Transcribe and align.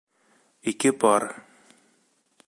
Ике 0.71 0.91
пар 1.03 1.27